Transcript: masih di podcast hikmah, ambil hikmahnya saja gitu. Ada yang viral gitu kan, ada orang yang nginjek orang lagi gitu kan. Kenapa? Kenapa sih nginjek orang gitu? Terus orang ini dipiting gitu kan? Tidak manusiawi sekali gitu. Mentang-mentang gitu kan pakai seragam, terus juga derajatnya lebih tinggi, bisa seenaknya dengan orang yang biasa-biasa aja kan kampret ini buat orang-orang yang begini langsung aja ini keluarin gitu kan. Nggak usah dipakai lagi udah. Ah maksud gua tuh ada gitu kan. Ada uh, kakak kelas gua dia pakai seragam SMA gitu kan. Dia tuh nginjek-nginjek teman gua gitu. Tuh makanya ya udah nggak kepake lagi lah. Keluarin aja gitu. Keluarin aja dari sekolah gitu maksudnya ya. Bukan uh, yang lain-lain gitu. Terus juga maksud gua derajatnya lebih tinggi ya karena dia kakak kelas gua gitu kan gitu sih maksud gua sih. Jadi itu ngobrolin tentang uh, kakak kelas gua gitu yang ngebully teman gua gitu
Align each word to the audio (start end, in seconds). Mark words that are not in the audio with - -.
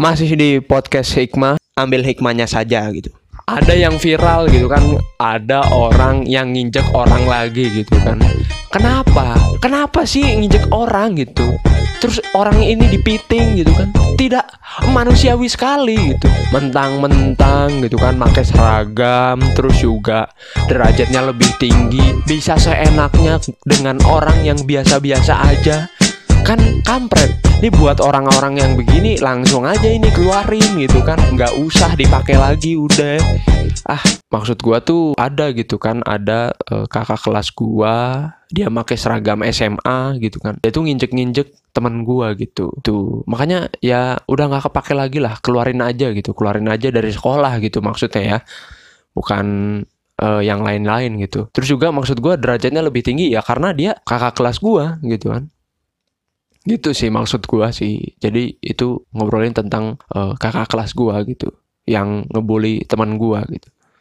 masih 0.00 0.32
di 0.32 0.64
podcast 0.64 1.12
hikmah, 1.12 1.60
ambil 1.76 2.00
hikmahnya 2.00 2.48
saja 2.48 2.88
gitu. 2.88 3.12
Ada 3.44 3.76
yang 3.76 4.00
viral 4.00 4.48
gitu 4.48 4.64
kan, 4.64 4.80
ada 5.20 5.60
orang 5.76 6.24
yang 6.24 6.56
nginjek 6.56 6.88
orang 6.96 7.28
lagi 7.28 7.68
gitu 7.68 8.00
kan. 8.00 8.16
Kenapa? 8.72 9.36
Kenapa 9.60 10.08
sih 10.08 10.24
nginjek 10.24 10.72
orang 10.72 11.20
gitu? 11.20 11.52
Terus 12.00 12.16
orang 12.32 12.56
ini 12.64 12.88
dipiting 12.88 13.60
gitu 13.60 13.76
kan? 13.76 13.92
Tidak 14.16 14.46
manusiawi 14.88 15.52
sekali 15.52 16.16
gitu. 16.16 16.32
Mentang-mentang 16.48 17.84
gitu 17.84 18.00
kan 18.00 18.16
pakai 18.16 18.44
seragam, 18.48 19.36
terus 19.52 19.84
juga 19.84 20.32
derajatnya 20.64 21.28
lebih 21.28 21.52
tinggi, 21.60 22.24
bisa 22.24 22.56
seenaknya 22.56 23.36
dengan 23.68 24.00
orang 24.08 24.48
yang 24.48 24.56
biasa-biasa 24.64 25.44
aja 25.44 25.92
kan 26.40 26.56
kampret 26.88 27.49
ini 27.60 27.68
buat 27.76 28.00
orang-orang 28.00 28.56
yang 28.56 28.72
begini 28.72 29.20
langsung 29.20 29.68
aja 29.68 29.84
ini 29.84 30.08
keluarin 30.16 30.80
gitu 30.80 31.04
kan. 31.04 31.20
Nggak 31.36 31.60
usah 31.60 31.92
dipakai 31.92 32.40
lagi 32.40 32.72
udah. 32.72 33.20
Ah 33.84 34.00
maksud 34.32 34.64
gua 34.64 34.80
tuh 34.80 35.12
ada 35.20 35.52
gitu 35.52 35.76
kan. 35.76 36.00
Ada 36.00 36.56
uh, 36.56 36.88
kakak 36.88 37.20
kelas 37.20 37.52
gua 37.52 38.32
dia 38.48 38.72
pakai 38.72 38.96
seragam 38.96 39.44
SMA 39.52 40.16
gitu 40.24 40.40
kan. 40.40 40.56
Dia 40.64 40.72
tuh 40.72 40.88
nginjek-nginjek 40.88 41.76
teman 41.76 42.00
gua 42.00 42.32
gitu. 42.32 42.72
Tuh 42.80 43.28
makanya 43.28 43.68
ya 43.84 44.16
udah 44.24 44.44
nggak 44.48 44.72
kepake 44.72 44.96
lagi 44.96 45.20
lah. 45.20 45.36
Keluarin 45.44 45.84
aja 45.84 46.16
gitu. 46.16 46.32
Keluarin 46.32 46.64
aja 46.64 46.88
dari 46.88 47.12
sekolah 47.12 47.60
gitu 47.60 47.84
maksudnya 47.84 48.22
ya. 48.24 48.38
Bukan 49.12 49.44
uh, 50.16 50.40
yang 50.40 50.64
lain-lain 50.64 51.12
gitu. 51.20 51.52
Terus 51.52 51.68
juga 51.68 51.92
maksud 51.92 52.24
gua 52.24 52.40
derajatnya 52.40 52.80
lebih 52.80 53.04
tinggi 53.04 53.28
ya 53.28 53.44
karena 53.44 53.76
dia 53.76 54.00
kakak 54.08 54.32
kelas 54.40 54.64
gua 54.64 54.96
gitu 55.04 55.28
kan 55.28 55.52
gitu 56.68 56.92
sih 56.92 57.08
maksud 57.08 57.44
gua 57.48 57.72
sih. 57.72 58.16
Jadi 58.20 58.60
itu 58.60 59.04
ngobrolin 59.16 59.56
tentang 59.56 59.96
uh, 60.12 60.36
kakak 60.36 60.68
kelas 60.68 60.92
gua 60.92 61.24
gitu 61.24 61.52
yang 61.88 62.28
ngebully 62.28 62.84
teman 62.84 63.16
gua 63.16 63.42
gitu 63.48 63.68